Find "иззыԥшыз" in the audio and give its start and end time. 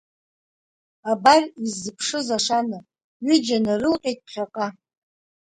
1.63-2.27